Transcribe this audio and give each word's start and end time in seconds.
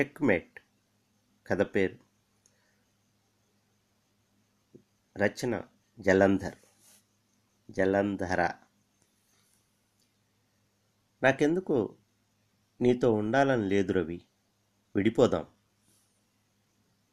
Checkmate 0.00 0.60
కథ 1.46 1.62
పేరు. 1.62 1.98
రచన 5.18 5.62
జలంధర్. 6.00 6.54
జలంధర. 7.70 8.52
నాకెందుకు 11.22 11.96
నీతో 12.80 13.12
ఉండాలని 13.12 13.68
లేదు 13.68 13.92
రవి. 13.92 14.24
విడిపోదాం. 14.96 15.46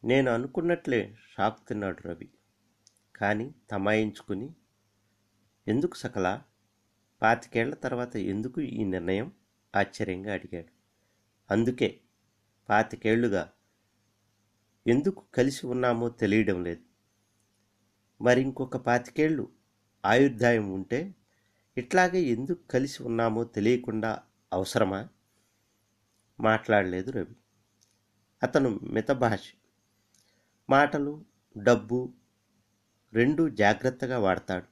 నేను 0.03 0.31
అనుకున్నట్లే 0.31 1.15
షాక్ 1.31 1.67
తిన్నాడు 1.67 2.07
రవి. 2.07 2.33
కానీ 3.15 3.55
తమాయించుకుని 3.71 4.55
ఎందుకు 5.67 5.95
సకల? 5.95 6.41
పాతికేళ్ళ 7.21 7.75
తర్వాత 7.75 8.15
ఎందుకు 8.15 8.61
ఈ 8.61 8.83
నిర్ణయం? 8.83 9.31
ఆశ్చర్యంగా 9.75 10.33
అడిగాడు. 10.33 10.71
అందుకే 11.51 12.01
పాతికేళ్ళుగా 12.69 13.51
ఎందుకు 14.87 15.25
కలిసి 15.33 15.67
ఉన్నామో 15.67 16.09
తెలియడం 16.09 16.63
లేదు. 16.63 16.81
మరి 18.23 18.41
ఇంకొక 18.41 18.77
పాతికేళ్ళు 18.77 19.51
ఆయుర్దాయం 20.05 20.71
ఉంటే 20.71 21.15
ఇట్లాగే 21.77 22.19
ఎందుకు 22.19 22.67
కలిసి 22.67 23.03
ఉన్నామో 23.03 23.43
తెలియకుండా 23.43 24.23
అవసరమా? 24.53 25.07
మాట్లాడలేదు 26.39 27.11
రవి. 27.11 27.35
అతను 28.43 28.79
మితభాష 28.83 29.53
మాటలు 30.69 31.25
డబ్బు 31.57 32.13
రెండు 33.13 33.49
జాగ్రత్తగా 33.49 34.19
వాడతాడు. 34.19 34.65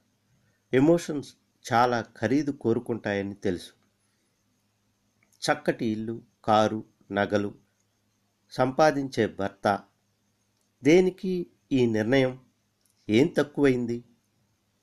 ఎమోషన్స్ 0.76 1.34
చాలా 1.72 2.06
ఖరీదు 2.16 2.50
కోరుకుంటాయని 2.50 3.34
తెలుసు. 3.34 3.72
చక్కటి 5.46 5.86
ఇల్లు 5.86 6.22
కారు 6.44 6.84
నగలు 7.12 7.67
సంపాదించే 8.50 9.26
భర్త. 9.26 9.80
దేనికి 10.84 11.46
ఈ 11.72 11.86
నిర్ణయం? 11.86 12.44
ఏం 13.08 13.26
తక్కువైంది? 13.26 14.04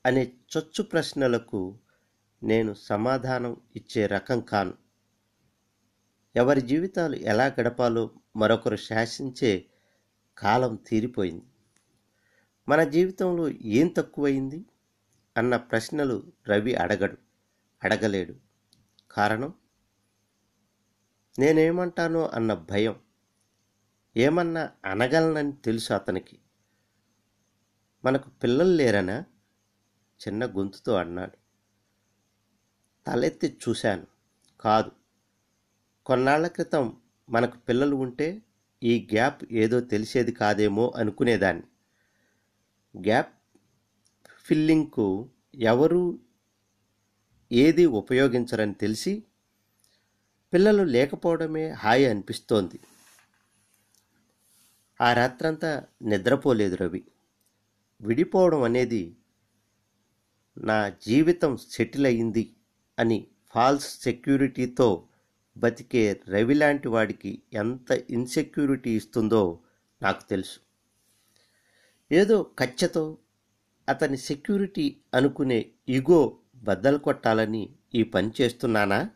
అనే 0.06 0.34
చొచ్చు 0.58 0.84
ప్రశ్నలకు 0.84 1.78
నేను 2.44 2.74
సమాధానం 2.74 3.58
ఇచ్చే 3.76 4.06
రకం 4.06 4.42
కాను. 4.42 4.74
ఎవరి 6.36 6.62
జీవితాలు 6.62 7.16
ఎలా 7.16 7.46
గడపాలో 7.46 8.10
మరొకరు 8.36 8.76
శాసించే 8.76 9.66
కాలం 10.38 10.76
తీరిపోయింది. 10.76 11.46
మన 12.70 12.84
జీవితంలో 12.84 13.50
ఏం 13.50 13.88
తక్కువైంది? 13.88 14.66
అన్న 15.38 15.56
ప్రశ్నలు 15.56 16.32
రవి 16.48 16.76
అడగడు 16.76 17.18
అడగలేడు. 17.84 18.36
కారణం? 19.12 19.54
నేనేమంటానో 21.40 22.28
అన్న 22.28 22.54
భయం. 22.54 23.05
ఏమన్నా 24.18 24.70
అనగలనని 24.86 25.54
తెలుసు 25.54 25.94
అతనికి. 25.94 26.40
మనకు 28.06 28.30
పిల్లలు 28.30 28.70
లేరనా? 28.70 29.26
చిన్న 30.28 30.46
గొంతుతో 30.46 30.94
అన్నాడు. 30.96 31.38
తలెత్తి 33.08 33.58
చూశాను. 33.70 34.08
కాదు. 34.62 34.92
కొన్నాళ్ళ 36.06 36.48
క్రితం 36.48 36.98
మనకు 37.30 37.58
పిల్లలు 37.58 37.96
ఉంటే 37.96 38.42
ఈ 38.84 39.08
గ్యాప్ 39.14 39.44
ఏదో 39.52 39.80
తెలిసేది 39.80 40.32
కాదేమో 40.32 40.94
అనుకునేదాన్ని. 40.96 41.64
గ్యాప్ 43.08 43.34
ఫిల్లింగ్కు 44.44 45.30
ఎవరు 45.56 46.20
ఏది 47.52 47.86
ఉపయోగించరని 47.86 48.74
తెలిసి 48.74 49.24
పిల్లలు 50.54 50.84
లేకపోవడమే 50.84 51.70
హాయి 51.70 52.06
అనిపిస్తోంది. 52.06 52.80
ఆ 55.02 55.14
రాత్రంతా 55.14 55.84
నిద్రపోలేదు 56.02 56.76
రవి. 56.76 57.06
విడిపోవడం 58.02 58.64
అనేది 58.64 59.18
నా 60.58 60.90
జీవితం 60.90 61.58
సెటిల్ 61.58 62.06
అయింది 62.06 62.56
అని 63.00 63.28
ఫాల్స్ 63.48 64.02
సెక్యూరిటీతో 64.02 65.08
బతికే 65.58 66.22
రవి 66.28 66.54
లాంటి 66.54 66.88
వాడికి 66.88 67.42
ఎంత 67.54 67.92
ఇన్సెక్యూరిటీ 68.10 68.96
ఇస్తుందో 68.96 69.60
నాకు 70.02 70.30
తెలుసు. 70.30 70.60
ఏదో 72.12 72.44
కచ్చతో 72.60 73.18
అతని 73.90 74.18
సెక్యూరిటీ 74.18 74.98
అనుకునే 75.14 75.72
ఇగో 75.90 76.40
బద్దలు 76.56 76.98
కొట్టాలని 76.98 77.70
ఈ 77.96 78.04
పని 78.04 78.32
చేస్తున్నానా? 78.42 79.10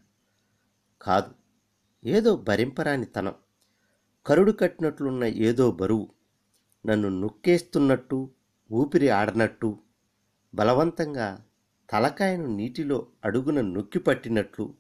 కాదు 1.02 1.36
ఏదో 2.06 2.36
భరింపరాని 2.36 3.06
తనం 3.06 3.36
కరుడు 4.26 4.52
కట్టినట్లున్న 4.52 5.24
ఏదో 5.24 5.72
బరువు 5.72 6.10
నన్ను 6.86 7.10
నొక్కేస్తున్నట్టు 7.10 8.30
ఊపిరి 8.72 9.10
ఆడనట్టు 9.10 9.80
బలవంతంగా 10.56 11.46
తలకాయను 11.90 12.56
నీటిలో 12.56 13.08
అడుగున 13.26 13.62
నొక్కి 13.62 14.00
పట్టినట్లు. 14.00 14.74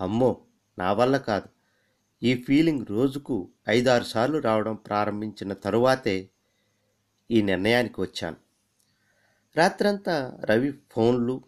అమ్మో 0.00 0.40
నా 0.78 0.92
వల్ల 0.92 1.16
కాదు. 1.16 1.48
ఈ 2.22 2.34
ఫీలింగ్ 2.34 2.86
రోజుకు 2.86 3.48
ఐదారు 3.68 4.04
సార్లు 4.04 4.38
రావడం 4.38 4.74
ప్రారంభించిన 4.74 5.52
తరువాతే 5.52 6.30
ఈ 7.30 7.42
నిర్ణయానికి 7.42 8.00
వచ్చాను. 8.00 8.36
రాత్రంతా 9.56 10.38
రవి 10.44 10.72
ఫోన్లు 10.90 11.42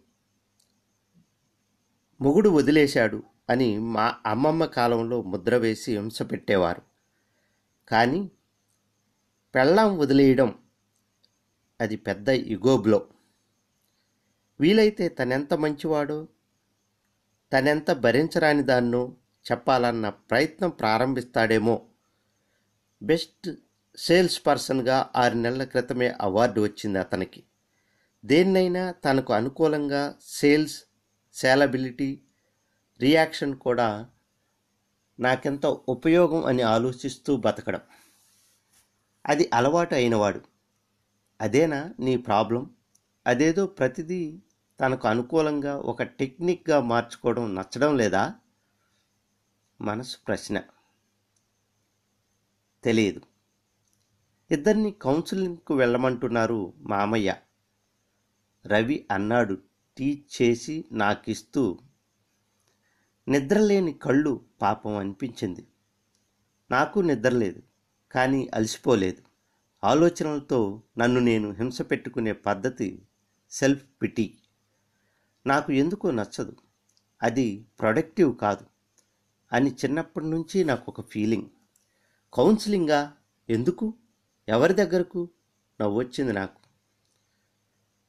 మొగుడు 2.21 2.49
వదిలేశాడు 2.49 3.23
అని 3.51 3.79
మా 3.79 4.15
అమ్మమ్మ 4.27 4.65
కాలంలో 4.65 5.23
ముద్ర 5.23 5.57
వేసి 5.57 5.97
హింస 5.97 6.23
పెట్టేవారు. 6.23 6.94
కానీ 7.89 8.31
పెళ్ళాం 9.55 9.99
వదిలేయడం 9.99 10.59
అది 11.81 11.97
పెద్ద 11.97 12.29
ఇగోబ్లో 12.29 13.07
వీలైతే 14.61 15.09
తనెంత 15.09 15.55
మంచివాడో 15.55 16.29
తనెంత 17.53 17.91
భరించరాని 17.91 18.63
దాన్నో 18.63 19.17
చెప్పాలన్న 19.51 20.09
ప్రయత్నం 20.09 20.71
ప్రారంభిస్తాడేమో. 20.71 21.87
బెస్ట్ 23.03 23.55
సేల్స్ 23.97 24.47
పర్సన్గా 24.47 25.11
ఆరు 25.17 25.35
నెలల 25.35 25.65
క్రితమే 25.65 26.09
అవార్డు 26.21 26.61
వచ్చింది 26.61 26.99
అతనికి. 26.99 27.45
దేన్నైనా 28.25 28.93
తనకు 28.93 29.33
అనుకూలంగా 29.33 30.15
సేల్స్ 30.21 30.85
సేలబిలిటీ 31.35 32.21
రియాక్షన్ 33.01 33.57
కూడా 33.57 34.11
నాకెంత 35.21 35.67
ఉపయోగం 35.67 36.45
అని 36.45 36.63
ఆలోచిస్తూ 36.63 37.37
బతకడం. 37.37 37.81
అది 39.27 39.51
అలవాటు 39.55 39.95
అయినవాడు. 39.95 40.41
అదేనా 41.41 41.95
నీ 42.01 42.17
ప్రాబ్లం? 42.17 42.71
అదేదో 43.27 43.67
ప్రతిదీ 43.67 44.43
తనకు 44.81 45.09
అనుకూలంగా 45.09 45.77
ఒక 45.77 46.03
టెక్నిక్గా 46.03 46.81
మార్చుకోవడం 46.81 47.55
నచ్చడం 47.55 47.97
లేదా? 47.97 48.35
మనసు 49.81 50.17
ప్రశ్న. 50.27 50.63
తెలియదు. 52.85 53.21
ఇద్దరిని 54.51 54.91
కౌన్సిలింగ్కు 54.91 55.75
వెళ్ళమంటున్నారు 55.75 56.73
మామయ్య. 56.77 57.37
రవి 58.67 59.07
అన్నాడు 59.11 59.59
టీ 59.99 60.25
చేసి 60.43 60.85
నాకిస్తూ 60.93 61.79
నిద్రలేని 63.29 63.93
కళ్ళు 63.93 64.45
పాపం 64.63 64.97
అనిపించింది. 64.97 65.67
నాకు 66.71 67.01
నిద్రలేదు 67.01 67.63
కానీ 68.13 68.51
అలసిపోలేదు. 68.55 69.23
ఆలోచనలతో 69.85 70.83
నన్ను 70.99 71.21
నేను 71.21 71.51
హింస 71.51 71.83
పెట్టుకునే 71.83 72.33
పద్ధతి 72.33 73.03
సెల్ఫ్ 73.51 73.85
పిటీ. 74.03 74.35
నాకు 75.47 75.73
ఎందుకో 75.73 76.11
నచ్చదు. 76.11 76.57
అది 77.23 77.67
ప్రొడక్టివ్ 77.81 78.37
కాదు 78.37 78.67
అని 79.53 79.71
చిన్నప్పటి 79.71 80.27
నుంచి 80.27 80.65
నాకు 80.65 80.85
ఒక 80.89 81.09
ఫీలింగ్. 81.09 81.47
కౌన్సిలింగా 82.35 83.17
ఎందుకు? 83.51 83.95
ఎవరి 84.49 84.75
దగ్గరకు? 84.75 85.29
నవ్వొచ్చింది 85.81 86.33
నాకు. 86.33 86.59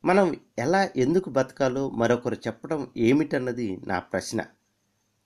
మనం 0.06 0.36
ఎలా 0.60 0.90
ఎందుకు 0.96 1.30
బతకాలో 1.30 1.90
మరొకరు 1.90 2.36
చెప్పడం 2.36 2.92
ఏమిటన్నది 2.98 3.78
నా 3.78 4.00
ప్రశ్న. 4.00 4.42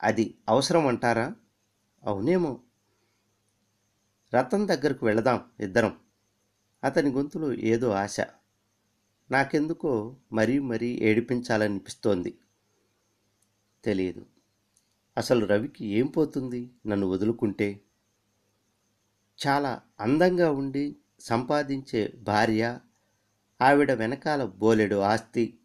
అది 0.04 0.38
అవసరం 0.50 0.88
అంటారా? 0.88 1.36
అవునేమో. 2.04 2.62
రతన్ 4.34 4.68
దగ్గరకు 4.68 5.06
వెళదాం 5.06 5.46
ఇద్దరం. 5.60 6.00
అతని 6.84 7.10
గొంతులో 7.10 7.54
ఏదో 7.54 7.90
ఆశ. 7.90 8.18
నాకెందుకో 9.32 10.16
మరీ 10.34 10.60
మరీ 10.60 11.00
ఏడిపించాలనిపిస్తోంది. 11.02 12.38
తెలియదు. 13.84 14.26
అసలు 15.18 15.46
రవికి 15.46 15.86
ఏం 15.86 16.08
పోతుంది 16.08 16.72
నన్ను 16.88 17.08
వదులుకుంటే? 17.08 17.82
చాలా 19.48 19.82
అందంగా 20.00 20.52
ఉండి 20.52 20.96
సంపాదించే 21.20 22.14
భార్య 22.18 22.80
ఆవిడ 23.62 23.92
వెనకాల 23.92 24.46
బోలెడు 24.46 24.96
ఆస్తి 24.96 25.60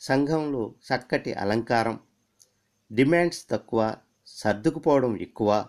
సంఘంలో 0.00 0.74
చక్కటి 0.80 1.32
అలంకారం. 1.32 2.00
డిమాండ్స్ 2.92 3.48
తక్కువ 3.48 3.96
సర్దుకుపోవడం 4.26 5.20
ఎక్కువ 5.20 5.68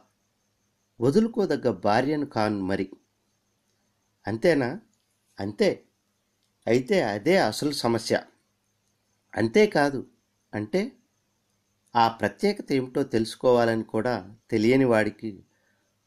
వదులుకోదగ్గ 1.02 1.72
భార్యను 1.72 2.26
కాను 2.26 2.60
మరి. 2.60 2.92
అంతేనా? 4.28 4.82
అంతే. 5.40 5.84
అయితే 6.68 7.02
అదే 7.02 7.38
అసలు 7.38 7.72
సమస్య. 7.72 8.24
అంతేకాదు 9.36 10.08
అంటే 10.54 10.92
ఆ 11.96 12.08
ప్రత్యేకత 12.08 12.72
ఏమిటో 12.72 13.04
తెలుసుకోవాలని 13.04 13.84
కూడా 13.84 14.36
తెలియని 14.52 14.86
వాడికి 14.86 15.44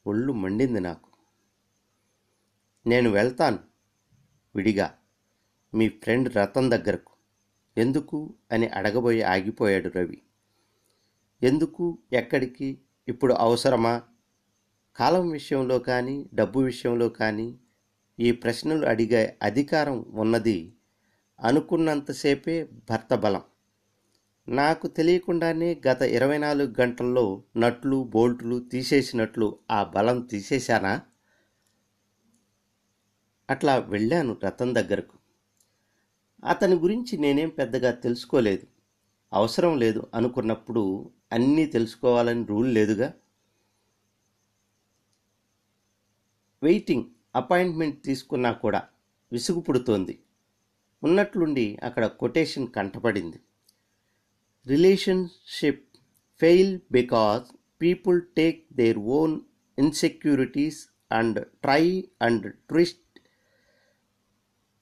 ఒళ్ళు 0.07 0.33
మండింది 0.33 0.79
నాకు. 0.79 1.09
నేను 2.87 3.09
వెళ్తాను 3.09 3.59
విడిగా 4.55 4.97
మీ 5.73 5.89
ఫ్రెండ్ 5.89 6.35
రతన్ 6.35 6.71
దగ్గరకు. 6.71 7.11
ఎందుకు? 7.77 8.33
అని 8.51 8.67
అడగబోయి 8.67 9.21
ఆగిపోయాడు 9.21 9.89
రవి. 9.89 10.21
ఎందుకు 11.43 11.97
ఎక్కడికి 12.13 12.81
ఇప్పుడు 13.07 13.33
అవసరమా? 13.33 14.01
కాలం 14.95 15.29
విషయంలో 15.29 15.79
కానీ 15.79 16.29
డబ్బు 16.33 16.59
విషయంలో 16.59 17.09
కానీ 17.09 17.59
ఈ 18.19 18.31
ప్రశ్నలు 18.31 18.85
అడిగే 18.85 19.37
అధికారం 19.41 20.05
ఉన్నది 20.09 20.73
అనుకున్నంతసేపే 21.41 22.63
భర్త 22.63 23.15
బలం. 23.15 23.41
నాకు 24.49 24.87
తెలియకుండానే 24.87 25.81
గత 25.87 26.01
ఇరవై 26.01 26.37
నాలుగు 26.37 26.73
గంటల్లో 26.81 27.43
నట్లు 27.57 28.03
బోల్టులు 28.03 28.59
తీసేసినట్లు 28.59 29.59
ఆ 29.71 29.83
బలం 29.83 30.21
తీసేశానా? 30.21 31.01
అట్లా 33.49 33.77
వెళ్ళాను 33.77 34.37
రతన్ 34.43 34.73
దగ్గరకు. 34.73 35.17
అతని 36.45 36.75
గురించి 36.75 37.17
నేనేం 37.17 37.49
పెద్దగా 37.49 37.91
తెలుసుకోలేదు. 37.91 38.67
అవసరం 39.33 39.77
లేదు 39.77 40.07
అనుకున్నప్పుడు 40.13 41.11
అన్నీ 41.31 41.65
తెలుసుకోవాలని 41.65 42.45
రూల్ 42.45 42.73
లేదుగా? 42.73 43.13
వెయిటింగ్ 46.63 47.05
అపాయింట్మెంట్ 47.35 48.03
తీసుకున్నా 48.03 48.51
కూడా 48.51 48.87
విసుగు 49.31 49.59
పుడుతోంది 49.59 50.19
ఉన్నట్లుండి 51.03 51.79
అక్కడ 51.83 52.05
quotation 52.05 52.67
కంటపడింది. 52.67 53.39
Relationship 54.67 55.97
fail 56.41 56.79
because 56.91 57.55
people 57.81 58.21
take 58.37 58.73
their 58.73 58.97
own 58.97 59.39
insecurities 59.79 60.87
and 61.11 61.45
try 61.45 62.07
and 62.21 62.53
twist 62.55 63.19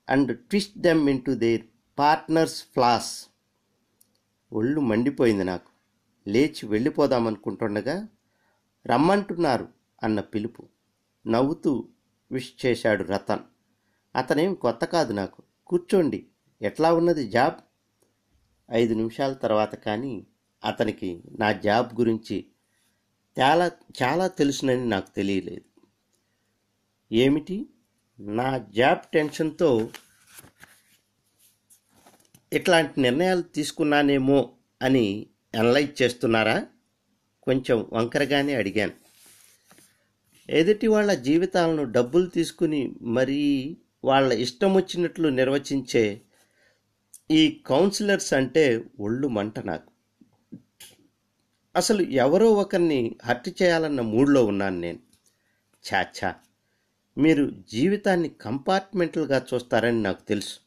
and 0.10 0.40
twist 0.40 0.78
them 0.78 1.10
into 1.10 1.36
their 1.36 1.66
partners 2.00 2.64
flaws. 2.64 3.28
ఒళ్ళు 4.54 4.82
మండిపోయింది 4.82 5.44
నాకు. 5.44 5.79
లేచి 6.28 6.68
వెళ్ళిపోదామనుకుంటుండగా 6.68 8.08
రమ్మంటున్నారు 8.86 9.68
అన్న 10.04 10.20
పిలుపు. 10.20 10.68
నవ్వుతూ 11.28 11.88
విష్ 12.32 12.66
చేశాడు 12.66 13.04
రతన్. 13.04 13.40
అతనేం 14.16 14.54
కొత్త 14.54 14.86
కాదు 14.86 15.14
నాకు. 15.14 15.44
కూర్చోండి. 15.68 16.28
ఎట్లా 16.62 16.94
ఉన్నది 16.94 17.28
జాబ్? 17.28 17.56
ఐదు 18.72 18.94
నిమిషాల 18.94 19.34
తర్వాత 19.34 19.76
కానీ 19.76 20.28
అతనికి 20.64 21.24
నా 21.40 21.52
జాబ్ 21.52 22.00
గురించి 22.00 22.46
చాలా 23.40 23.72
చాలా 24.04 24.28
తెలుసునని 24.28 24.90
నాకు 24.90 25.16
తెలియలేదు. 25.16 25.82
ఏమిటి? 27.12 27.70
నా 28.20 28.58
జాబ్ 28.58 29.00
టెన్షన్తో 29.14 29.90
ఇట్లాంటి 32.54 33.02
నిర్ణయాలు 33.02 33.42
తీసుకున్నానేమో 33.42 34.54
అని 34.82 35.28
అనలైజ్ 35.56 36.02
చేస్తున్నారా? 36.02 36.66
కొంచెం 37.44 37.90
వంకరగానే 37.94 38.56
అడిగాను. 38.56 38.92
ఎదుటి 40.50 40.88
వాళ్ళ 40.88 41.14
జీవితాలను 41.14 41.84
డబ్బులు 41.84 42.26
తీసుకుని 42.26 42.94
మరీ 43.02 43.78
వాళ్ళ 44.04 44.34
ఇష్టం 44.34 44.74
వచ్చినట్లు 44.74 45.30
నిర్వచించే 45.30 46.22
ఈ 47.32 47.64
కౌన్సిలర్స్ 47.66 48.34
అంటే 48.34 48.84
ఒళ్ళు 49.00 49.28
మంట 49.28 49.60
నాకు. 49.60 49.92
అసలు 51.76 52.02
ఎవరో 52.02 52.54
ఒకరిని 52.54 53.16
హర్ట్ 53.26 53.62
చేయాలన్న 53.62 54.02
మూడ్లో 54.02 54.46
ఉన్నాను 54.46 54.80
నేను. 54.80 55.00
ఛాఛా 55.86 56.36
మీరు 57.18 57.52
జీవితాన్ని 57.70 58.30
కంపార్ట్మెంటల్గా 58.30 59.46
చూస్తారని 59.54 60.02
నాకు 60.02 60.22
తెలుసు. 60.22 60.60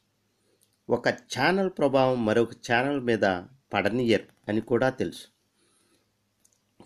ఒక 0.89 1.09
ఛానల్ 1.09 1.69
ప్రభావం 1.69 2.25
మరొక 2.25 2.51
ఛానల్ 2.71 3.01
మీద 3.01 3.25
పడనియర్ 3.73 4.21
అని 4.49 4.61
కూడా 4.61 4.89
తెలుసు. 4.89 5.27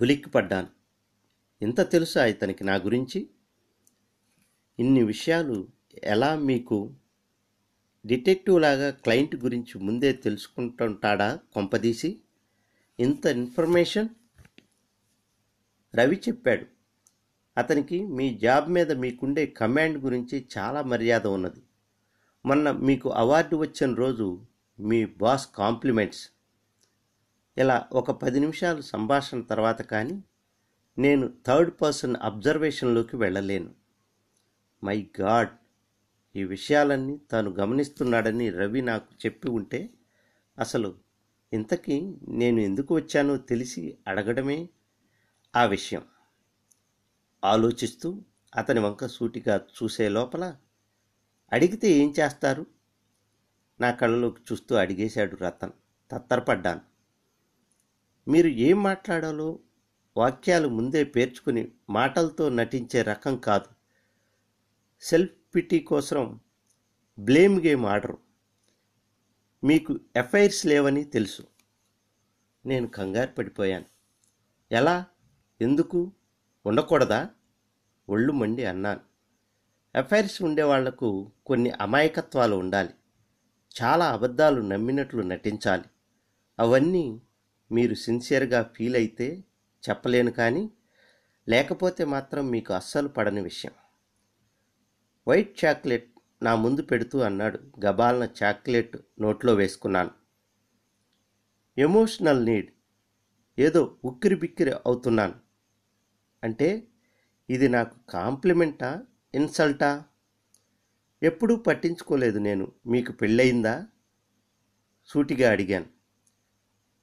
ఉలిక్కిపడ్డాను. 0.01 0.68
ఇంత 1.62 1.92
తెలుసా 1.92 2.25
ఇతనికి 2.25 2.63
నా 2.63 2.75
గురించి? 2.75 3.30
ఇన్ని 4.80 5.04
విషయాలు 5.04 5.68
ఎలా 6.04 6.36
మీకు 6.36 6.94
డిటెక్టివ్ 8.06 8.62
లాగా 8.62 8.89
క్లయింట్ 8.89 9.36
గురించి 9.36 9.80
ముందే 9.80 10.13
తెలుసుకుంటుంటాడా 10.13 11.39
కొంపదీసి? 11.54 12.19
ఇంత 13.00 13.25
ఇన్ఫర్మేషన్? 13.25 14.10
రవి 15.95 16.16
చెప్పాడు. 16.16 16.66
అతనికి 17.57 18.07
మీ 18.07 18.38
జాబ్ 18.38 18.69
మీద 18.69 18.92
మీకుండే 18.92 19.45
కమాండ్ 19.45 19.98
గురించి 19.98 20.48
చాలా 20.57 20.81
మర్యాద 20.81 21.28
ఉన్నది. 21.28 21.63
మొన్న 22.45 22.72
మీకు 22.72 23.10
అవార్డు 23.10 23.56
వచ్చిన 23.56 23.94
రోజు 23.94 24.45
మీ 24.80 25.06
బాస్ 25.06 25.50
కాంప్లిమెంట్స్ 25.56 26.30
ఇలా 27.57 27.89
ఒక 27.92 28.12
పది 28.12 28.39
నిమిషాలు 28.39 28.81
సంభాషణ 28.81 29.42
తర్వాత 29.42 29.81
కానీ 29.81 30.24
నేను 30.98 31.33
థర్డ్ 31.48 31.71
పర్సన్ 31.81 32.15
అబ్జర్వేషన్లోకి 32.21 33.18
వెళ్ళలేను. 33.18 33.71
My 34.83 35.09
god! 35.21 35.54
ఈ 36.36 36.44
విషయాలన్నీ 36.44 37.18
తాను 37.31 37.50
గమనిస్తున్నాడని 37.51 38.50
రవి 38.50 38.81
నాకు 38.81 39.25
చెప్పి 39.25 39.50
ఉంటే 39.50 39.89
అసలు 40.57 40.89
ఇంతకీ 41.51 41.98
నేను 42.27 42.59
ఎందుకు 42.59 42.95
వచ్చానో 42.95 43.38
తెలిసి 43.38 43.98
అడగడమే 44.07 44.59
ఆ 45.54 45.65
విషయం. 45.65 46.04
ఆలోచిస్తూ 47.44 48.09
అతని 48.54 48.80
వంక 48.80 49.06
సూటిగా 49.07 49.56
చూసే 49.77 50.09
లోపల 50.09 50.44
అడిగితే 51.51 51.88
ఏం 51.92 52.13
చేస్తారు? 52.19 52.63
నా 53.80 53.92
కళ్ళలోకి 53.92 54.42
చూస్తూ 54.42 54.75
అడిగేశాడు 54.75 55.36
రతన్. 55.36 55.75
తత్తరపడ్డాను. 56.12 56.83
మీరు 58.27 58.47
ఏం 58.47 58.83
మాట్లాడాలో 58.83 59.59
వాక్యాలు 60.18 60.68
ముందే 60.68 61.04
పేర్చుకుని 61.04 61.71
మాటలతో 61.90 62.49
నటించే 62.49 63.02
రకం 63.02 63.37
కాదు. 63.37 63.66
సెల్ఫ్ 65.02 65.56
పిటీ 65.56 65.80
కోసం 65.80 66.40
బ్లేమ్ 67.19 67.61
గేమ్ 67.61 67.85
ఆడరు. 67.85 68.18
మీకు 69.63 69.99
ఎఫ్ఐఆర్స్ 70.16 70.66
లేవని 70.66 71.04
తెలుసు. 71.04 71.44
నేను 72.66 72.87
కంగారు 72.87 73.31
పడిపోయాను. 73.31 73.85
ఎలా? 74.71 75.06
ఎందుకు? 75.61 76.11
ఉండకూడదా? 76.66 77.30
ఒళ్ళు 78.09 78.33
మండి 78.33 78.66
అన్నాను. 78.66 78.99
ఎఫ్ఐఆర్స్ 79.97 80.42
ఉండే 80.42 80.63
వాళ్ళకు 80.63 81.31
కొన్ని 81.45 81.69
అమాయకత్వాలు 81.69 82.56
ఉండాలి. 82.56 82.94
చాలా 83.81 84.11
అబద్ధాలు 84.11 84.61
నమ్మినట్లు 84.61 85.21
నటించాలి. 85.21 85.83
అవన్నీ 86.59 87.21
మీరు 87.71 87.95
సిన్సియర్గా 87.95 88.71
ఫీల్ 88.76 88.95
అయితే 88.95 89.44
చెప్పలేను 89.90 90.31
కానీ 90.31 90.69
లేకపోతే 91.50 92.06
మాత్రం 92.06 92.50
మీకు 92.50 92.74
అస్సలు 92.74 93.07
పడని 93.07 93.42
విషయం. 93.42 93.71
వైట్ 95.28 95.66
చాక్లెట్ 95.66 96.12
నా 96.44 96.56
ముందు 96.56 96.81
పెడుతూ 96.81 97.19
అన్నాడు. 97.19 97.59
గబాలన 97.86 98.30
చాక్లెట్ 98.44 98.97
నోట్లో 99.21 99.56
వేసుకున్నాను. 99.56 100.12
ఎమోషనల్ 101.78 102.45
నీడ్ 102.45 102.71
ఏదో 103.59 103.97
ఉక్కిరి 104.06 104.36
బిక్కిరి 104.36 104.71
అవుతున్నాను. 104.71 105.36
అంటే 106.44 106.88
ఇది 107.50 107.69
నాకు 107.69 107.95
కాంప్లిమెంటా? 108.09 109.04
ఇన్సల్టా? 109.36 110.04
ఎప్పుడూ 111.24 111.56
పట్టించుకోలేదు 111.56 112.40
నేను. 112.40 112.71
మీకు 112.88 113.12
పెళ్ళయిందా? 113.12 113.88
సూటిగా 115.06 115.52
అడిగాను. 115.52 115.96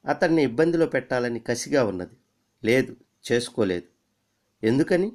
అతన్ని 0.07 0.43
ఇబ్బందిలో 0.43 0.87
పెట్టాలని 0.87 1.41
కసిగా 1.41 1.85
ఉన్నది. 1.85 2.15
లేదు 2.65 2.97
చేసుకోలేదు. 3.33 3.83
ఎందుకని? 4.67 5.13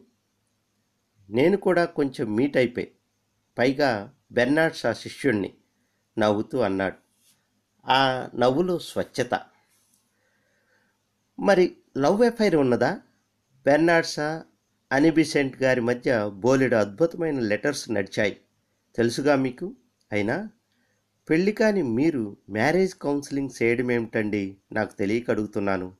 నేను 1.29 1.57
కూడా 1.57 1.85
కొంచెం 1.85 2.35
మీట్ 2.35 2.57
అయిపోయి 2.57 2.91
పైగా 3.57 4.13
బెర్నాడ్స్ 4.31 4.85
ఆ 4.85 4.93
శిష్యుణ్ణి 4.93 5.53
నవ్వుతూ 6.17 6.59
అన్నాడు. 6.59 6.95
ఆ 7.87 8.29
నవ్వులో 8.35 8.79
స్వచ్ఛత. 8.79 9.41
మరి 11.39 11.77
లవ్ 11.97 12.21
ఎఫైర్ 12.21 12.55
ఉన్నదా? 12.55 13.01
బెర్నాడ్సా 13.65 14.43
అనిబిసెంట్ 14.91 15.63
గారి 15.63 15.81
మధ్య 15.81 16.31
బోలెడు 16.33 16.75
అద్భుతమైన 16.75 17.39
లెటర్స్ 17.39 17.91
నడిచాయి. 17.91 18.41
తెలుసుగా 18.95 19.35
మీకు? 19.35 19.75
అయినా? 20.11 20.49
పెళ్ళి 21.29 21.51
కాని 21.51 21.81
మీరు 21.81 22.37
మ్యారేజ్ 22.49 22.95
కౌన్సిలింగ్ 22.95 23.49
చేయడం 23.63 23.91
ఏమిటండి 23.91 24.57
నాకు 24.71 24.97
తెలియక 24.97 25.29
అడుగుతున్నాను. 25.29 25.93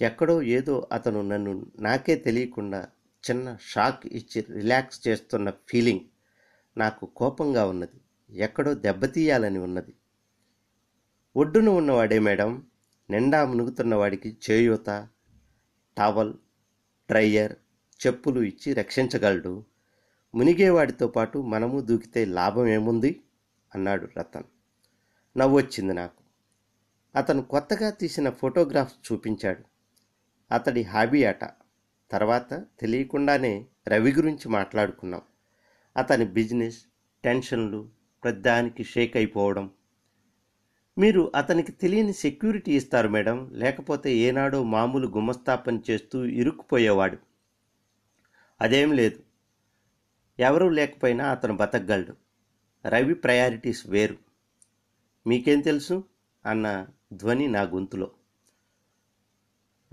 ఎక్కడో 0.00 0.42
ఏదో 0.42 0.88
అతను 0.92 1.22
నన్ను 1.22 1.66
నాకే 1.78 2.14
తెలియకుండా 2.14 2.88
చిన్న 3.30 3.56
షాక్ 3.68 4.06
ఇచ్చి 4.06 4.44
రిలాక్స్ 4.50 5.08
చేస్తున్న 5.08 5.52
ఫీలింగ్ 5.68 6.00
నాకు 6.78 7.06
కోపంగా 7.06 7.66
ఉన్నది. 7.66 8.00
ఎక్కడో 8.30 8.74
దెబ్బతీయాలని 8.74 9.58
ఉన్నది. 9.58 9.94
ఒడ్డున 11.36 11.68
ఉన్నవాడే 11.68 12.18
మేడం 12.18 12.66
నిండా 13.10 13.46
మునుగుతున్న 13.46 13.94
వాడికి 13.94 14.36
చేయూత 14.50 15.08
టవల్ 15.98 16.34
డ్రయ్యర్ 17.08 17.52
చెప్పులు 18.06 18.40
ఇచ్చి 18.40 18.74
రక్షించగలడు. 18.74 19.64
మునిగేవాడితో 20.34 21.08
పాటు 21.08 21.38
మనము 21.38 21.80
దూకితే 21.80 22.24
లాభం 22.24 22.66
ఏముంది? 22.66 23.21
అన్నాడు 23.74 24.08
రతన్. 24.16 24.44
నవ్వొచ్చింది 25.38 25.94
నాకు. 25.94 26.22
అతను 27.16 27.42
కొత్తగా 27.42 27.90
తీసిన 27.90 28.30
ఫోటోగ్రాఫ్స్ 28.30 29.12
చూపించాడు. 29.12 29.62
అతడి 30.54 30.82
హాబీ 30.82 31.24
అట 31.24 31.44
తర్వాత 32.10 32.54
తెలియకుండానే 32.54 33.66
రవి 33.88 34.12
గురించి 34.12 34.48
మాట్లాడుకున్నాం. 34.48 35.20
అతని 35.96 36.24
బిజినెస్ 36.24 36.84
టెన్షన్లు 37.24 37.88
ప్రతిదానికి 38.22 38.84
షేక్ 38.84 39.16
అయిపోవడం. 39.16 39.70
మీరు 40.98 41.32
అతనికి 41.34 41.72
తెలియని 41.72 42.12
సెక్యూరిటీ 42.12 42.76
ఇస్తారు 42.76 43.08
మేడం. 43.08 43.50
లేకపోతే 43.52 44.16
ఏనాడో 44.16 44.62
మామూలు 44.62 45.08
గుమ్మస్థాపన 45.08 45.80
చేస్తూ 45.90 46.24
ఇరుక్కుపోయేవాడు. 46.24 47.18
అదేం 48.60 48.92
లేదు. 48.92 49.22
ఎవరూ 50.38 50.68
లేకపోయినా 50.68 51.30
అతను 51.30 51.56
బతకగలడు. 51.56 52.21
రవి 52.86 53.14
ప్రయారిటీస్ 53.14 53.86
వేరు. 53.86 54.16
మీకేం 55.26 55.60
తెలుసు? 55.60 56.04
అన్న 56.46 56.86
ధ్వని 57.12 57.48
నా 57.48 57.62
గొంతులో. 57.62 58.10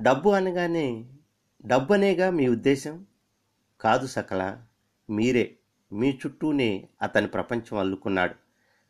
డబ్బు 0.02 0.30
అనగానే 0.30 1.06
డబ్బు 1.66 1.94
అనేగా 1.94 2.30
మీ 2.30 2.48
ఉద్దేశం? 2.48 3.06
కాదు 3.82 4.08
సకల 4.08 4.64
మీరే. 5.10 5.60
మీ 5.92 6.10
చుట్టూనే 6.12 6.90
అతని 7.02 7.28
ప్రపంచం 7.28 7.78
అల్లుకున్నాడు. 7.78 8.36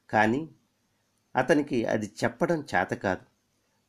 కానీ 0.10 0.50
అతనికి 1.36 1.86
అది 1.86 2.12
చెప్పడం 2.24 2.65
చేత 2.75 2.89
కాదు. 2.89 3.29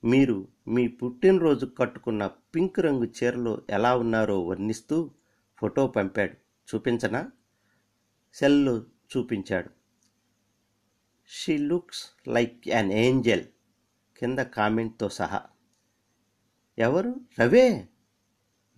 మీరు 0.07 0.49
మీ 0.69 0.89
పుట్టినరోజు 0.89 1.67
కట్టుకున్న 1.67 2.27
పింక్ 2.27 2.79
రంగు 2.79 3.05
చీరలో 3.05 3.63
ఎలా 3.71 3.97
ఉన్నారో 3.97 4.41
వర్ణిస్తూ 4.41 5.11
ఫోటో 5.59 5.87
పంపాడు. 5.87 6.33
చూపించనా? 6.75 7.31
సెల్లో 8.35 8.85
చూపించాడు. 9.17 9.80
She 11.33 11.59
looks 11.59 12.29
like 12.29 12.69
an 12.69 12.93
angel 12.93 13.45
కింద 14.19 14.39
కామెంట్తో 14.39 15.09
సహా. 15.09 15.43
ఎవరు? 16.79 17.15
రవే. 17.41 17.89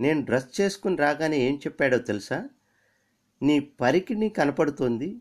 నేను 0.00 0.24
డ్రెస్ 0.24 0.60
చేసుకుని 0.60 0.96
రాగానే 0.96 1.38
ఏం 1.38 1.56
చెప్పాడో 1.56 1.98
తెలుసా? 1.98 2.48
నీ 3.42 3.60
పరికిని 3.60 4.28
కనపడుతోంది. 4.28 5.20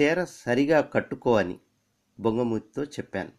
చీర 0.00 0.24
సరిగా 0.24 0.80
కట్టుకో 0.80 1.36
అని 1.36 1.58
బొంగమూతితో 2.20 2.84
చెప్పాను. 2.84 3.32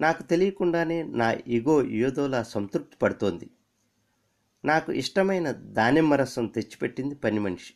నాకు 0.00 0.22
తెలియకుండానే 0.22 1.02
నా 1.02 1.36
ఇగో 1.46 1.82
ఏదోలా 1.82 2.42
సంతృప్తి 2.42 2.96
పడుతోంది. 2.96 3.50
నాకు 4.64 4.92
ఇష్టమైన 4.92 5.50
దానిమ్మ 5.50 6.14
రసం 6.14 6.46
తెచ్చిపెట్టింది 6.46 7.14
పని 7.14 7.40
మనిషి. 7.40 7.74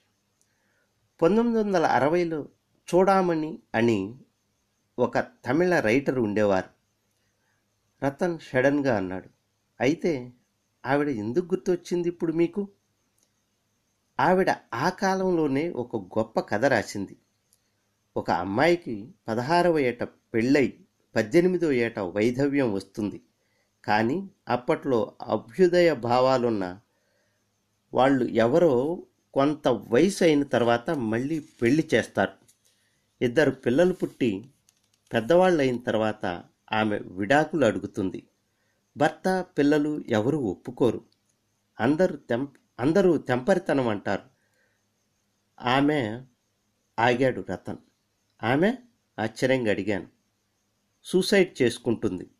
పంతొమ్మిది 1.22 1.58
వందల 1.58 1.86
అరవైలో 1.86 2.48
చూడామణి 2.94 3.58
అని 3.74 4.18
ఒక 5.00 5.18
తమిళ 5.18 5.80
రైటర్ 5.80 6.18
ఉండేవారు. 6.18 6.70
రతన్ 8.06 8.38
షడన్గా 8.38 8.96
అన్నాడు 8.96 9.28
అయితే 9.80 10.32
ఆవిడ 10.86 11.08
ఎందుకు 11.08 11.44
గుర్తొచ్చింది 11.44 12.08
ఇప్పుడు 12.08 12.32
మీకు? 12.32 12.68
ఆవిడ 14.20 14.54
ఆ 14.74 14.88
కాలంలోనే 14.88 15.70
ఒక 15.70 15.96
గొప్ప 15.96 16.40
కథ 16.40 16.64
రాసింది. 16.64 17.16
ఒక 18.16 18.30
అమ్మాయికి 18.30 19.08
పదహారవ 19.28 19.78
ఏట 19.78 20.02
పెళ్ళై 20.02 20.74
పద్దెనిమిదో 21.16 21.72
ఏట 21.72 21.98
వైధవ్యం 21.98 22.72
వస్తుంది. 22.72 23.20
కానీ 23.84 24.30
అప్పట్లో 24.48 25.12
అభ్యుదయ 25.22 25.94
భావాలున్న 25.94 26.80
వాళ్ళు 27.94 28.24
ఎవరో 28.24 29.02
కొంత 29.34 29.68
వయసు 29.68 30.24
అయిన 30.24 30.42
తర్వాత 30.42 30.90
మళ్ళీ 30.90 31.38
పెళ్ళి 31.38 31.88
చేస్తారు. 31.94 32.32
ఇద్దరు 33.24 33.50
పిల్లలు 33.50 33.92
పుట్టి 33.92 34.44
పెద్దవాళ్ళు 35.12 35.60
అయిన 35.60 35.76
తర్వాత 35.76 36.44
ఆమె 36.72 36.98
విడాకులు 36.98 37.64
అడుగుతుంది. 37.64 38.28
భర్త 38.96 39.46
పిల్లలు 39.58 40.04
ఎవరూ 40.08 40.38
ఒప్పుకోరు. 40.38 41.04
అందరూ 41.80 42.16
తెం 42.16 42.48
అందరూ 42.80 43.18
తెంపరితనం 43.18 43.88
అంటారు. 43.88 44.22
ఆమె 45.60 46.22
ఆగాడు 46.98 47.44
రతన్. 47.50 47.76
ఆమె 48.42 48.78
ఆశ్చర్యంగా 49.18 49.70
అడిగాను. 49.70 50.08
సూసైడ్ 51.04 51.62
చేసుకుంటుంది. 51.62 52.30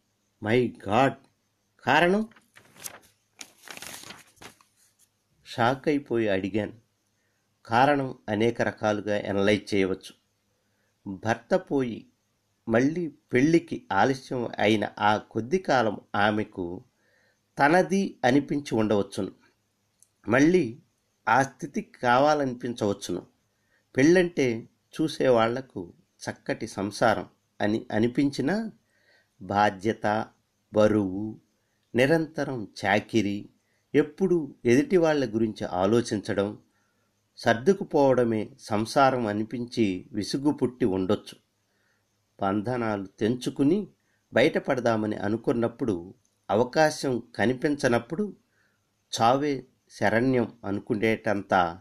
మై 0.43 0.77
గాడ్! 0.89 1.15
కారణం? 1.81 2.29
షాక్ 5.47 5.89
అయిపోయి 5.89 6.29
అడిగాను. 6.29 6.73
కారణం 7.67 8.19
అనేక 8.29 8.62
రకాలుగా 8.62 9.17
ఎనలైజ్ 9.17 9.75
చేయవచ్చు. 9.75 10.21
భర్త 11.15 11.55
పోయి 11.55 12.10
మళ్ళీ 12.71 13.09
పెళ్ళికి 13.33 13.77
ఆలస్యం 13.93 14.49
అయిన 14.59 14.85
ఆ 14.99 15.17
కొద్ది 15.17 15.59
కాలం 15.59 15.97
ఆమెకు 16.17 16.85
తనది 17.59 18.03
అనిపించి 18.25 18.73
ఉండవచ్చును. 18.75 19.33
మళ్ళీ 20.29 20.65
ఆ 21.29 21.43
స్థితి 21.43 21.83
కావాలనిపించవచ్చును. 22.03 23.23
పెళ్ళంటే 23.97 24.47
చూసేవాళ్ళకు 24.95 25.93
చక్కటి 26.23 26.67
సంసారం 26.67 27.27
అని 27.61 27.87
అనిపించిన 27.93 28.50
బాధ్యత 29.43 30.27
బరువు 30.73 31.41
నిరంతరం 31.95 32.69
చాకిరి 32.85 33.39
ఎప్పుడూ 33.95 34.55
ఎదుటి 34.65 34.97
వాళ్ళ 34.97 35.35
గురించి 35.35 35.65
ఆలోచించడం 35.67 36.59
సర్దుకుపోవడమే 37.37 38.43
సంసారం 38.61 39.27
అనిపించి 39.27 39.87
విసుగు 40.12 40.53
పుట్టి 40.53 40.85
ఉండొచ్చు. 40.85 41.50
బంధనాలు 42.42 43.06
తెంచుకుని 43.06 43.88
బయటపడదామని 44.32 45.16
అనుకున్నప్పుడు 45.16 46.14
అవకాశం 46.50 47.23
కనిపించనప్పుడు 47.37 48.37
చావే 49.20 49.66
శరణ్యం 49.90 50.52
అనుకునేటంత 50.64 51.80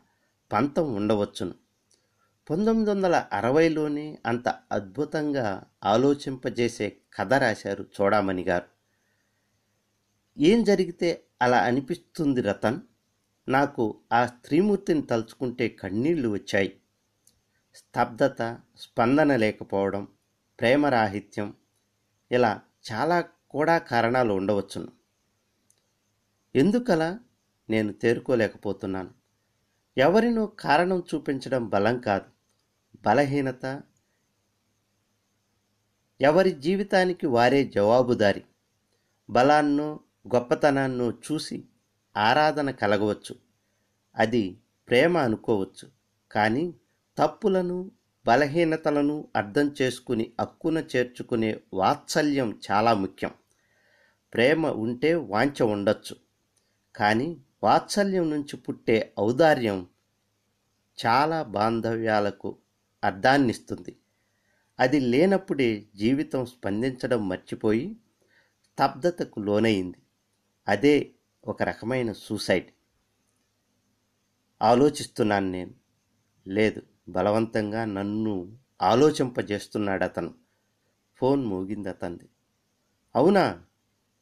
పంతం 0.53 0.93
ఉండవచ్చును. 0.93 1.53
పంతొమ్మిది 2.49 2.91
వందల 2.91 3.25
అరవైలోనే 3.33 4.17
అంత 4.25 4.49
అద్భుతంగా 4.49 5.63
ఆలోచింపజేసే 5.83 6.97
కథ 7.13 7.33
రాశారు 7.33 7.85
చూడామణి 8.01 8.43
గారు. 8.43 8.65
ఏం 10.41 10.63
జరిగితే 10.63 11.23
అలా 11.41 11.57
అనిపిస్తుంది 11.57 12.41
రతన్? 12.41 12.79
నాకు 13.49 13.97
ఆ 14.13 14.25
స్త్రీమూర్తిని 14.25 15.01
తలుచుకుంటే 15.01 15.69
కన్నీళ్ళు 15.69 16.29
వచ్చాయి. 16.29 16.73
స్తబ్దత 17.75 18.57
స్పందన 18.77 19.35
లేకపోవడం 19.35 20.07
ప్రేమరాహిత్యం 20.59 21.53
ఇలా 22.31 22.61
చాలా 22.91 23.29
కూడా 23.49 23.77
కారణాలు 23.77 24.33
ఉండవచ్చును. 24.33 24.91
ఎందుకలా 26.55 27.19
నేను 27.69 27.93
తేరుకోలేకపోతున్నాను? 27.93 29.09
ఎవరినో 29.97 30.45
కారణం 30.45 31.03
చూపించడం 31.15 31.69
బలం 31.69 31.99
కాదు. 31.99 32.25
బలహీనత 33.05 33.81
ఎవరి 36.21 36.51
జీవితానికి 36.51 37.27
వారే 37.27 37.63
జవాబుదారి. 37.63 38.43
బలాన్నో 39.29 39.99
గొప్పతనాన్నో 40.35 41.11
చూసి 41.11 41.65
ఆరాధన 42.17 42.71
కలగవచ్చు. 42.71 43.35
అది 44.15 44.59
ప్రేమ 44.89 45.17
అనుకోవచ్చు. 45.17 45.91
కానీ 46.31 46.73
తప్పులను 47.17 47.91
బలహీనతలను 48.25 49.27
అర్థం 49.35 49.75
చేసుకుని 49.81 50.31
అక్కున 50.39 50.77
చేర్చుకునే 50.95 51.59
వాత్సల్యం 51.73 52.59
చాలా 52.71 52.93
ముఖ్యం. 52.93 53.31
ప్రేమ 54.33 54.67
ఉంటే 54.67 55.13
వాంఛ 55.13 55.63
ఉండొచ్చు. 55.63 56.15
కానీ 56.95 57.38
వాత్సల్యం 57.63 58.29
నుంచి 58.29 58.57
పుట్టే 58.57 59.13
ఔదార్యం 59.19 59.88
చాలా 61.05 61.43
బాంధవ్యాలకు 61.43 62.57
అర్థాన్నిస్తుంది. 63.03 63.97
అది 64.79 64.99
లేనప్పుడే 64.99 65.85
జీవితం 65.95 66.45
స్పందించడం 66.45 67.29
మర్చిపోయి 67.29 67.97
స్తబ్దతకు 68.65 69.39
లోనైంది 69.39 69.97
అదే 70.67 71.11
ఒక 71.45 71.63
రకమైన 71.63 72.11
సూసైడ్. 72.11 72.65
ఆలోచిస్తున్నాను 74.61 75.51
నేను. 75.51 75.73
లేదు. 76.47 76.81
బలవంతంగా 77.11 77.85
నన్ను 77.85 78.57
ఆలోచింపజేస్తున్నాడు 78.81 80.03
అతను 80.03 80.33
ఫోన్ 81.17 81.45
మోగింది 81.45 81.89
అతంది 81.89 82.29
అవునా? 83.15 83.63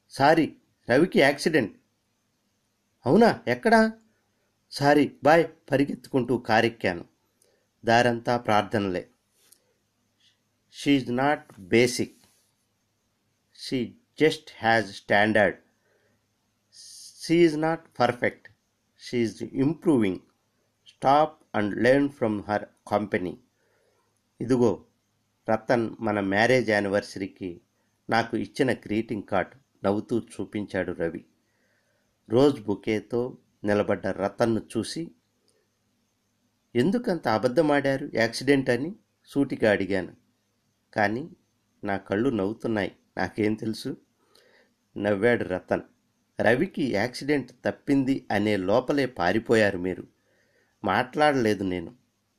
సారీ 0.09 0.55
రవికి 0.89 1.19
యాక్సిడెంట్. 1.19 1.75
అవునా? 3.05 3.43
ఎక్కడా? 3.47 3.91
సారీ 4.71 5.15
బాయ్ 5.23 5.47
పరిగెత్తుకుంటూ 5.71 6.37
కారెక్కాను. 6.37 7.05
దారంతా 7.85 8.37
ప్రార్థనలే. 8.37 9.09
She's 10.73 11.15
not 11.15 11.59
basic 11.59 12.17
she 13.55 13.95
just 14.21 14.49
has 14.59 14.95
standard 14.95 15.57
she's 17.23 17.61
not 17.61 17.83
perfect 17.99 18.47
she 18.99 19.17
is 19.17 19.43
improving 19.43 20.19
stop 20.87 21.43
and 21.55 21.83
learn 21.83 22.09
from 22.09 22.43
her 22.43 22.65
company 22.87 23.39
ఇదిగో 24.41 24.85
రతన్ 25.49 25.95
మన 25.99 26.19
మ్యారేజ్ 26.19 26.69
యానివర్సరీకి 26.69 27.61
నాకు 28.09 28.37
ఇచ్చిన 28.37 28.73
గ్రీటింగ్ 28.73 29.23
కార్డ్ 29.23 29.53
నవ్వుతూ 29.85 30.19
చూపించాడు 30.19 30.91
రవి. 30.91 31.25
రోజ్ 32.29 32.61
బుకేతో 32.61 33.37
నిలబడ్డ 33.63 34.07
రతన్ను 34.07 34.61
చూసి 34.77 35.11
ఎందుకంత 36.75 37.27
అబద్ధమాడారు? 37.27 38.09
యాక్సిడెంట్ 38.13 38.69
అని 38.69 38.95
సూటిగా 39.25 39.71
అడిగాను. 39.71 40.15
కానీ 40.93 41.29
నా 41.83 41.97
కళ్ళు 41.97 42.29
నవ్వుతున్నాయి. 42.29 42.95
నాకేం 43.17 43.53
తెలుసు? 43.53 43.97
నవ్వాడు 44.97 45.43
రతన్. 45.43 45.81
రవికి 46.41 46.93
యాక్సిడెంట్ 46.93 47.51
తప్పింది 47.65 48.27
అనే 48.31 48.57
లోపలే 48.57 49.05
పారిపోయారు 49.05 49.77
మీరు. 49.77 50.07
మాట్లాడలేదు 50.83 51.63
నేను. 51.63 51.96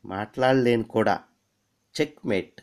మాట్లాడలేను 0.08 0.84
కూడా. 0.84 1.16
Check 1.96 2.18
mate 2.26 2.60